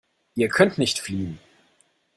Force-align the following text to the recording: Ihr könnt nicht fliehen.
Ihr 0.33 0.49
könnt 0.49 0.79
nicht 0.79 0.97
fliehen. 0.97 1.37